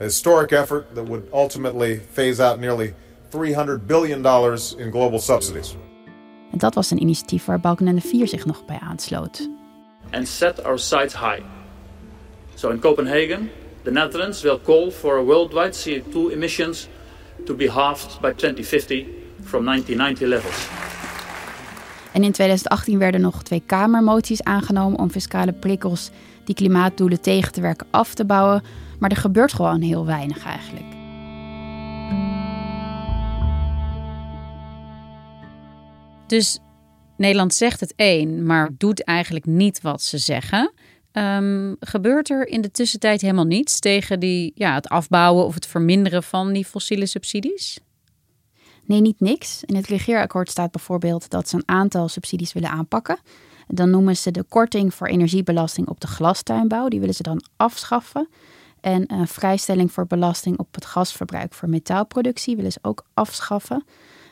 A 0.00 0.04
historic 0.04 0.52
effort 0.52 0.94
that 0.94 1.04
would 1.04 1.28
ultimately 1.32 1.98
phase 1.98 2.40
out 2.40 2.58
nearly 2.58 2.94
300 3.30 3.86
billion 3.86 4.22
dollars 4.22 4.74
in 4.78 4.90
global 4.90 5.18
subsidies. 5.18 5.76
En 6.52 6.58
dat 6.58 6.74
was 6.74 6.90
een 6.90 7.00
initiatief 7.00 7.44
waar 7.44 7.60
Balken 7.60 7.86
en 7.86 7.94
de 7.94 8.00
Vier 8.00 8.28
zich 8.28 8.46
nog 8.46 8.64
bij 8.64 8.78
aansloot. 8.78 9.48
And 10.10 10.28
set 10.28 10.64
our 10.64 10.78
sights 10.78 11.14
high. 11.14 11.42
So 12.54 12.70
in 12.70 12.80
Copenhagen, 12.80 13.50
the 13.82 13.90
Netherlands 13.90 14.42
will 14.42 14.60
call 14.64 14.90
for 14.90 15.24
worldwide 15.24 15.72
CO2 15.72 16.32
emissions 16.32 16.88
to 17.44 17.54
be 17.54 17.68
halved 17.68 18.20
by 18.20 18.32
2050 18.32 19.06
from 19.44 19.64
1990 19.64 20.26
levels. 20.26 20.79
En 22.12 22.24
in 22.24 22.32
2018 22.32 22.98
werden 22.98 23.20
nog 23.20 23.42
twee 23.42 23.62
Kamermoties 23.66 24.42
aangenomen 24.42 24.98
om 24.98 25.10
fiscale 25.10 25.52
prikkels 25.52 26.10
die 26.44 26.54
klimaatdoelen 26.54 27.20
tegen 27.20 27.52
te 27.52 27.60
werken 27.60 27.86
af 27.90 28.14
te 28.14 28.24
bouwen. 28.24 28.62
Maar 28.98 29.10
er 29.10 29.16
gebeurt 29.16 29.52
gewoon 29.52 29.80
heel 29.80 30.06
weinig 30.06 30.44
eigenlijk. 30.44 30.98
Dus 36.26 36.58
Nederland 37.16 37.54
zegt 37.54 37.80
het 37.80 37.92
één, 37.96 38.46
maar 38.46 38.70
doet 38.78 39.04
eigenlijk 39.04 39.46
niet 39.46 39.80
wat 39.80 40.02
ze 40.02 40.18
zeggen. 40.18 40.72
Um, 41.12 41.76
gebeurt 41.80 42.30
er 42.30 42.48
in 42.48 42.60
de 42.60 42.70
tussentijd 42.70 43.20
helemaal 43.20 43.44
niets 43.44 43.78
tegen 43.78 44.20
die, 44.20 44.52
ja, 44.54 44.74
het 44.74 44.88
afbouwen 44.88 45.44
of 45.44 45.54
het 45.54 45.66
verminderen 45.66 46.22
van 46.22 46.52
die 46.52 46.64
fossiele 46.64 47.06
subsidies? 47.06 47.78
Nee, 48.90 49.00
niet 49.00 49.20
niks. 49.20 49.64
In 49.64 49.76
het 49.76 49.86
regeerakkoord 49.86 50.50
staat 50.50 50.70
bijvoorbeeld 50.70 51.30
dat 51.30 51.48
ze 51.48 51.56
een 51.56 51.68
aantal 51.68 52.08
subsidies 52.08 52.52
willen 52.52 52.70
aanpakken. 52.70 53.18
Dan 53.68 53.90
noemen 53.90 54.16
ze 54.16 54.30
de 54.30 54.42
korting 54.42 54.94
voor 54.94 55.06
energiebelasting 55.06 55.88
op 55.88 56.00
de 56.00 56.06
glastuinbouw. 56.06 56.88
Die 56.88 57.00
willen 57.00 57.14
ze 57.14 57.22
dan 57.22 57.42
afschaffen. 57.56 58.28
En 58.80 59.12
een 59.12 59.28
vrijstelling 59.28 59.92
voor 59.92 60.06
belasting 60.06 60.58
op 60.58 60.74
het 60.74 60.84
gasverbruik 60.84 61.54
voor 61.54 61.68
metaalproductie 61.68 62.56
willen 62.56 62.72
ze 62.72 62.78
ook 62.82 63.04
afschaffen. 63.14 63.84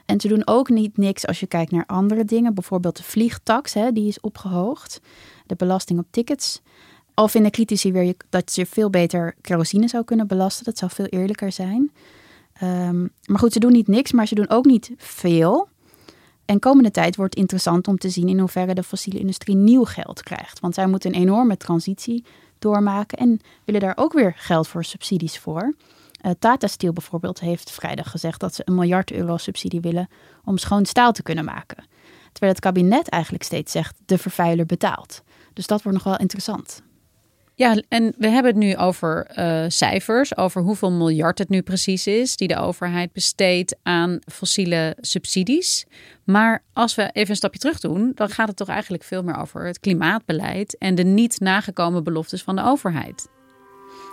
En 0.07 0.21
ze 0.21 0.29
doen 0.29 0.47
ook 0.47 0.69
niet 0.69 0.97
niks 0.97 1.27
als 1.27 1.41
je 1.41 1.47
kijkt 1.47 1.73
naar 1.73 1.87
andere 1.87 2.25
dingen. 2.25 2.55
Bijvoorbeeld 2.55 2.97
de 2.97 3.03
vliegtax, 3.03 3.75
hè, 3.75 3.93
die 3.93 4.09
is 4.09 4.21
opgehoogd. 4.21 5.00
De 5.47 5.57
belasting 5.57 5.99
op 5.99 6.07
tickets. 6.11 6.61
Al 7.15 7.29
vinden 7.29 7.50
critici 7.50 7.93
weer 7.93 8.15
dat 8.29 8.55
je 8.55 8.67
veel 8.67 8.91
beter 8.91 9.35
kerosine 9.41 9.88
zou 9.88 10.05
kunnen 10.05 10.27
belasten. 10.27 10.65
Dat 10.65 10.79
zou 10.79 10.91
veel 10.95 11.07
eerlijker 11.07 11.53
zijn. 11.53 11.93
Um, 12.62 13.11
maar 13.25 13.38
goed, 13.38 13.53
ze 13.53 13.59
doen 13.59 13.73
niet 13.73 13.88
niks, 13.88 14.12
maar 14.12 14.27
ze 14.27 14.35
doen 14.35 14.50
ook 14.50 14.65
niet 14.65 14.93
veel. 14.97 15.69
En 16.45 16.59
komende 16.59 16.91
tijd 16.91 17.17
wordt 17.17 17.35
interessant 17.35 17.88
om 17.88 17.99
te 17.99 18.09
zien 18.09 18.29
in 18.29 18.38
hoeverre 18.38 18.75
de 18.75 18.83
fossiele 18.83 19.19
industrie 19.19 19.57
nieuw 19.57 19.85
geld 19.85 20.23
krijgt. 20.23 20.61
Want 20.61 20.75
zij 20.75 20.87
moeten 20.87 21.15
een 21.15 21.21
enorme 21.21 21.57
transitie 21.57 22.25
doormaken 22.59 23.19
en 23.19 23.41
willen 23.65 23.81
daar 23.81 23.97
ook 23.97 24.12
weer 24.12 24.35
geld 24.37 24.69
voor 24.69 24.85
subsidies 24.85 25.38
voor. 25.38 25.75
Uh, 26.23 26.33
Tata 26.38 26.67
Steel 26.67 26.93
bijvoorbeeld 26.93 27.41
heeft 27.41 27.71
vrijdag 27.71 28.11
gezegd 28.11 28.41
dat 28.41 28.55
ze 28.55 28.62
een 28.65 28.75
miljard 28.75 29.12
euro 29.12 29.37
subsidie 29.37 29.81
willen 29.81 30.09
om 30.45 30.59
schoon 30.59 30.87
staal 30.87 31.12
te 31.12 31.23
kunnen 31.23 31.45
maken. 31.45 31.85
Terwijl 32.33 32.53
het 32.53 32.61
kabinet 32.61 33.09
eigenlijk 33.09 33.45
steeds 33.45 33.73
zegt 33.73 33.97
de 34.07 34.19
vervuiler 34.19 34.67
betaalt. 34.67 35.23
Dus 35.53 35.67
dat 35.67 35.83
wordt 35.83 35.99
nog 35.99 36.07
wel 36.07 36.19
interessant. 36.19 36.83
Ja, 37.59 37.77
en 37.88 38.15
we 38.19 38.29
hebben 38.29 38.53
het 38.53 38.61
nu 38.61 38.77
over 38.77 39.31
uh, 39.38 39.65
cijfers, 39.69 40.37
over 40.37 40.62
hoeveel 40.62 40.91
miljard 40.91 41.38
het 41.38 41.49
nu 41.49 41.62
precies 41.62 42.07
is 42.07 42.37
die 42.37 42.49
de 42.49 42.59
overheid 42.59 43.12
besteedt 43.12 43.77
aan 43.83 44.19
fossiele 44.33 44.97
subsidies. 45.00 45.87
Maar 46.25 46.62
als 46.73 46.95
we 46.95 47.11
even 47.12 47.31
een 47.31 47.37
stapje 47.37 47.59
terug 47.59 47.81
doen, 47.81 48.12
dan 48.15 48.29
gaat 48.29 48.49
het 48.49 48.57
toch 48.57 48.69
eigenlijk 48.69 49.03
veel 49.03 49.23
meer 49.23 49.37
over 49.37 49.67
het 49.67 49.81
klimaatbeleid 49.81 50.79
en 50.79 50.95
de 50.95 51.03
niet 51.05 51.41
nagekomen 51.41 52.05
beloftes 52.05 52.43
van 52.43 52.57
de 52.57 52.62
overheid. 52.65 53.29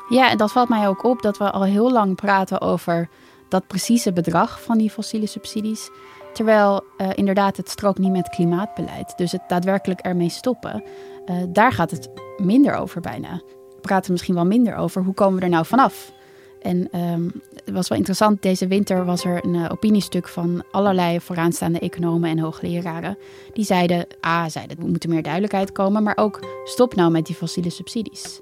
Ja, 0.10 0.30
en 0.30 0.38
dat 0.38 0.52
valt 0.52 0.70
mij 0.70 0.88
ook 0.88 1.04
op 1.04 1.22
dat 1.22 1.38
we 1.38 1.52
al 1.52 1.64
heel 1.64 1.92
lang 1.92 2.16
praten 2.16 2.62
over 2.62 3.10
dat 3.50 3.68
precieze 3.68 4.14
bedrag 4.14 4.62
van 4.62 4.78
die 4.78 4.90
fossiele 4.90 5.28
subsidies. 5.28 5.90
Terwijl 6.36 6.84
uh, 6.98 7.10
inderdaad 7.14 7.58
het 7.58 7.70
strookt 7.70 7.98
niet 7.98 8.12
met 8.12 8.30
klimaatbeleid. 8.30 9.18
Dus 9.18 9.32
het 9.32 9.42
daadwerkelijk 9.48 10.00
ermee 10.00 10.30
stoppen, 10.30 10.84
uh, 11.26 11.36
daar 11.50 11.72
gaat 11.72 11.92
het 11.92 12.10
minder 12.38 12.76
over 12.76 13.02
bijna. 13.02 13.42
We 13.76 13.82
praten 13.82 14.12
misschien 14.12 14.36
wel 14.36 14.46
minder 14.46 14.76
over 14.76 15.04
hoe 15.04 15.14
komen 15.14 15.40
we 15.40 15.46
er 15.46 15.50
nou 15.52 15.66
vanaf. 15.66 16.14
En 16.62 17.00
um, 17.00 17.32
het 17.54 17.74
was 17.74 17.88
wel 17.88 17.98
interessant, 17.98 18.42
deze 18.42 18.68
winter 18.68 19.06
was 19.06 19.26
er 19.26 19.46
een 19.46 19.54
uh, 19.54 19.66
opiniestuk 19.72 20.28
van 20.28 20.64
allerlei 20.72 21.20
vooraanstaande 21.20 21.80
economen 21.80 22.30
en 22.30 22.40
hoogleraren. 22.40 23.18
Die 23.54 23.66
zeiden, 23.66 24.08
ah, 24.20 24.46
zeiden, 24.48 24.78
er 24.78 24.88
moet 24.88 25.08
meer 25.08 25.24
duidelijkheid 25.24 25.72
komen, 25.72 26.04
maar 26.04 26.18
ook 26.18 26.40
stop 26.64 26.96
nou 26.96 27.12
met 27.12 27.26
die 27.26 27.36
fossiele 27.36 27.70
subsidies. 27.70 28.40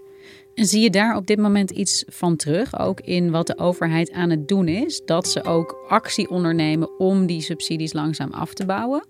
Zie 0.55 0.81
je 0.81 0.89
daar 0.89 1.15
op 1.15 1.27
dit 1.27 1.39
moment 1.39 1.71
iets 1.71 2.03
van 2.07 2.35
terug, 2.35 2.79
ook 2.79 2.99
in 2.99 3.31
wat 3.31 3.47
de 3.47 3.57
overheid 3.57 4.11
aan 4.11 4.29
het 4.29 4.47
doen 4.47 4.67
is? 4.67 5.01
Dat 5.05 5.27
ze 5.27 5.43
ook 5.43 5.85
actie 5.87 6.29
ondernemen 6.29 6.99
om 6.99 7.25
die 7.25 7.41
subsidies 7.41 7.93
langzaam 7.93 8.31
af 8.31 8.53
te 8.53 8.65
bouwen? 8.65 9.05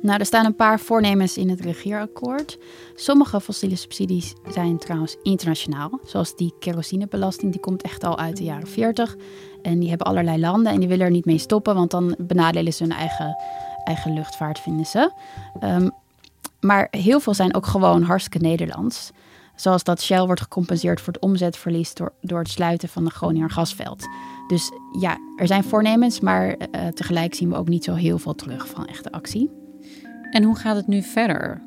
Nou, 0.00 0.18
er 0.18 0.26
staan 0.26 0.44
een 0.44 0.56
paar 0.56 0.80
voornemens 0.80 1.36
in 1.36 1.48
het 1.48 1.60
regeerakkoord. 1.60 2.58
Sommige 2.94 3.40
fossiele 3.40 3.76
subsidies 3.76 4.32
zijn 4.48 4.78
trouwens 4.78 5.16
internationaal. 5.22 6.00
Zoals 6.04 6.36
die 6.36 6.54
kerosinebelasting, 6.58 7.52
die 7.52 7.60
komt 7.60 7.82
echt 7.82 8.04
al 8.04 8.18
uit 8.18 8.36
de 8.36 8.44
jaren 8.44 8.68
40. 8.68 9.16
En 9.62 9.78
die 9.78 9.88
hebben 9.88 10.06
allerlei 10.06 10.38
landen 10.38 10.72
en 10.72 10.78
die 10.78 10.88
willen 10.88 11.06
er 11.06 11.12
niet 11.12 11.24
mee 11.24 11.38
stoppen, 11.38 11.74
want 11.74 11.90
dan 11.90 12.14
benadelen 12.18 12.72
ze 12.72 12.82
hun 12.82 12.92
eigen, 12.92 13.36
eigen 13.84 14.14
luchtvaart, 14.14 14.58
vinden 14.58 14.86
ze. 14.86 15.10
Um, 15.64 15.90
maar 16.60 16.88
heel 16.90 17.20
veel 17.20 17.34
zijn 17.34 17.54
ook 17.54 17.66
gewoon 17.66 18.02
hartstikke 18.02 18.46
Nederlands. 18.46 19.10
Zoals 19.54 19.84
dat 19.84 20.02
Shell 20.02 20.24
wordt 20.24 20.40
gecompenseerd 20.40 21.00
voor 21.00 21.12
het 21.12 21.22
omzetverlies 21.22 21.94
door, 21.94 22.12
door 22.20 22.38
het 22.38 22.48
sluiten 22.48 22.88
van 22.88 23.04
de 23.04 23.10
Groninger 23.10 23.50
gasveld. 23.50 24.04
Dus 24.48 24.70
ja, 25.00 25.18
er 25.36 25.46
zijn 25.46 25.64
voornemens, 25.64 26.20
maar 26.20 26.48
uh, 26.48 26.86
tegelijk 26.86 27.34
zien 27.34 27.48
we 27.48 27.56
ook 27.56 27.68
niet 27.68 27.84
zo 27.84 27.94
heel 27.94 28.18
veel 28.18 28.34
terug 28.34 28.68
van 28.68 28.86
echte 28.86 29.12
actie. 29.12 29.50
En 30.30 30.42
hoe 30.42 30.56
gaat 30.56 30.76
het 30.76 30.86
nu 30.86 31.02
verder? 31.02 31.62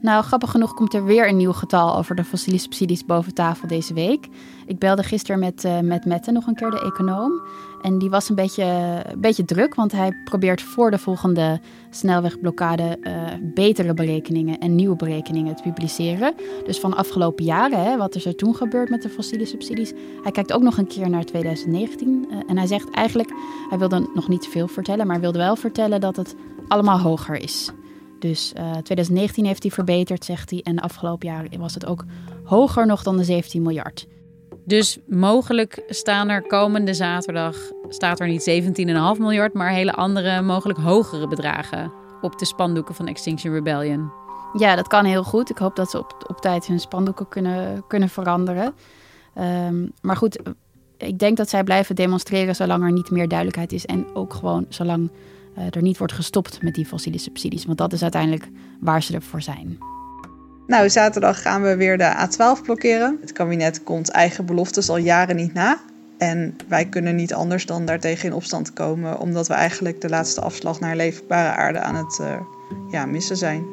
Nou, 0.00 0.24
grappig 0.24 0.50
genoeg 0.50 0.74
komt 0.74 0.94
er 0.94 1.04
weer 1.04 1.28
een 1.28 1.36
nieuw 1.36 1.52
getal 1.52 1.96
over 1.96 2.14
de 2.14 2.24
fossiele 2.24 2.58
subsidies 2.58 3.04
boven 3.04 3.34
tafel 3.34 3.68
deze 3.68 3.94
week. 3.94 4.28
Ik 4.66 4.78
belde 4.78 5.02
gisteren 5.02 5.40
met, 5.40 5.64
uh, 5.64 5.80
met 5.80 6.04
Mette, 6.04 6.32
nog 6.32 6.46
een 6.46 6.54
keer 6.54 6.70
de 6.70 6.80
econoom. 6.80 7.42
En 7.82 7.98
die 7.98 8.10
was 8.10 8.28
een 8.28 8.34
beetje, 8.34 9.02
beetje 9.18 9.44
druk, 9.44 9.74
want 9.74 9.92
hij 9.92 10.12
probeert 10.24 10.62
voor 10.62 10.90
de 10.90 10.98
volgende 10.98 11.60
snelwegblokkade 11.90 12.98
uh, 13.00 13.12
betere 13.54 13.94
berekeningen 13.94 14.58
en 14.58 14.74
nieuwe 14.74 14.96
berekeningen 14.96 15.56
te 15.56 15.62
publiceren. 15.62 16.34
Dus 16.64 16.80
van 16.80 16.96
afgelopen 16.96 17.44
jaren, 17.44 17.82
hè, 17.82 17.96
wat 17.96 18.14
is 18.14 18.26
er 18.26 18.36
toen 18.36 18.54
gebeurd 18.54 18.88
met 18.88 19.02
de 19.02 19.08
fossiele 19.08 19.46
subsidies. 19.46 19.92
Hij 20.22 20.32
kijkt 20.32 20.52
ook 20.52 20.62
nog 20.62 20.78
een 20.78 20.86
keer 20.86 21.10
naar 21.10 21.24
2019. 21.24 22.26
Uh, 22.30 22.38
en 22.46 22.56
hij 22.58 22.66
zegt 22.66 22.90
eigenlijk, 22.90 23.32
hij 23.68 23.78
wilde 23.78 24.10
nog 24.14 24.28
niet 24.28 24.46
veel 24.46 24.68
vertellen, 24.68 25.06
maar 25.06 25.20
wilde 25.20 25.38
wel 25.38 25.56
vertellen 25.56 26.00
dat 26.00 26.16
het 26.16 26.34
allemaal 26.68 26.98
hoger 26.98 27.36
is. 27.36 27.72
Dus 28.18 28.52
uh, 28.56 28.70
2019 28.70 29.44
heeft 29.44 29.62
hij 29.62 29.72
verbeterd, 29.72 30.24
zegt 30.24 30.50
hij. 30.50 30.60
En 30.62 30.76
de 30.76 30.82
afgelopen 30.82 31.28
jaren 31.28 31.60
was 31.60 31.74
het 31.74 31.86
ook 31.86 32.04
hoger 32.44 32.86
nog 32.86 33.02
dan 33.02 33.16
de 33.16 33.24
17 33.24 33.62
miljard. 33.62 34.06
Dus 34.64 34.98
mogelijk 35.06 35.82
staan 35.88 36.28
er 36.28 36.42
komende 36.42 36.94
zaterdag, 36.94 37.56
staat 37.88 38.20
er 38.20 38.28
niet 38.28 38.50
17,5 39.16 39.20
miljard, 39.20 39.52
maar 39.52 39.70
hele 39.70 39.92
andere, 39.92 40.42
mogelijk 40.42 40.78
hogere 40.78 41.28
bedragen 41.28 41.92
op 42.20 42.38
de 42.38 42.44
spandoeken 42.44 42.94
van 42.94 43.06
Extinction 43.06 43.52
Rebellion. 43.52 44.10
Ja, 44.58 44.76
dat 44.76 44.88
kan 44.88 45.04
heel 45.04 45.24
goed. 45.24 45.50
Ik 45.50 45.58
hoop 45.58 45.76
dat 45.76 45.90
ze 45.90 45.98
op, 45.98 46.24
op 46.26 46.40
tijd 46.40 46.66
hun 46.66 46.80
spandoeken 46.80 47.28
kunnen, 47.28 47.84
kunnen 47.86 48.08
veranderen. 48.08 48.74
Um, 49.38 49.92
maar 50.00 50.16
goed, 50.16 50.38
ik 50.96 51.18
denk 51.18 51.36
dat 51.36 51.48
zij 51.48 51.64
blijven 51.64 51.94
demonstreren 51.94 52.56
zolang 52.56 52.82
er 52.82 52.92
niet 52.92 53.10
meer 53.10 53.28
duidelijkheid 53.28 53.72
is. 53.72 53.86
En 53.86 54.14
ook 54.14 54.34
gewoon 54.34 54.66
zolang 54.68 55.10
er 55.70 55.82
niet 55.82 55.98
wordt 55.98 56.12
gestopt 56.12 56.62
met 56.62 56.74
die 56.74 56.86
fossiele 56.86 57.18
subsidies. 57.18 57.64
Want 57.64 57.78
dat 57.78 57.92
is 57.92 58.02
uiteindelijk 58.02 58.48
waar 58.80 59.02
ze 59.02 59.14
ervoor 59.14 59.42
zijn. 59.42 59.78
Nou, 60.66 60.90
zaterdag 60.90 61.42
gaan 61.42 61.62
we 61.62 61.76
weer 61.76 61.98
de 61.98 62.28
A12 62.28 62.62
blokkeren. 62.62 63.18
Het 63.20 63.32
kabinet 63.32 63.82
komt 63.82 64.08
eigen 64.08 64.46
beloftes 64.46 64.88
al 64.88 64.96
jaren 64.96 65.36
niet 65.36 65.54
na. 65.54 65.80
En 66.18 66.56
wij 66.68 66.84
kunnen 66.84 67.14
niet 67.14 67.34
anders 67.34 67.66
dan 67.66 67.84
daartegen 67.84 68.28
in 68.28 68.34
opstand 68.34 68.72
komen, 68.72 69.18
omdat 69.18 69.48
we 69.48 69.54
eigenlijk 69.54 70.00
de 70.00 70.08
laatste 70.08 70.40
afslag 70.40 70.80
naar 70.80 70.96
leefbare 70.96 71.56
aarde 71.56 71.80
aan 71.80 71.94
het 71.94 72.18
uh, 72.20 72.40
ja, 72.90 73.06
missen 73.06 73.36
zijn. 73.36 73.64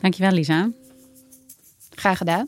Dankjewel, 0.00 0.32
Lisa. 0.32 0.70
Graag 1.90 2.18
gedaan. 2.18 2.46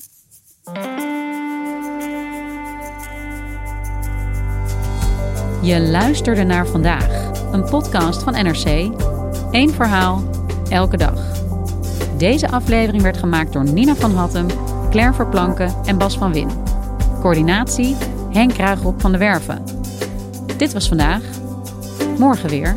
Je 5.62 5.80
luisterde 5.80 6.42
naar 6.42 6.66
vandaag, 6.66 7.30
een 7.52 7.64
podcast 7.64 8.22
van 8.22 8.32
NRC. 8.32 8.90
Eén 9.50 9.70
verhaal, 9.70 10.22
elke 10.68 10.96
dag. 10.96 11.22
Deze 12.16 12.50
aflevering 12.50 13.02
werd 13.02 13.16
gemaakt 13.16 13.52
door 13.52 13.64
Nina 13.64 13.94
van 13.94 14.14
Hattem, 14.14 14.46
Claire 14.90 15.12
Verplanken 15.12 15.74
en 15.84 15.98
Bas 15.98 16.18
van 16.18 16.32
Win. 16.32 16.48
Coördinatie 17.20 17.96
Henk 18.32 18.52
Ruigrop 18.52 19.00
van 19.00 19.12
de 19.12 19.18
Werven. 19.18 19.64
Dit 20.56 20.72
was 20.72 20.88
vandaag. 20.88 21.22
Morgen 22.18 22.48
weer. 22.48 22.76